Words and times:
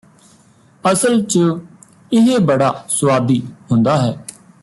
ਅਸਲ 0.83 1.21
ਚ 1.23 1.39
ਇਹ 2.11 2.39
ਬੜਾ 2.39 2.73
ਸੁਆਦੀ 2.87 3.41
ਹੁੰਦਾ 3.71 3.97
ਹੈ 3.97 4.17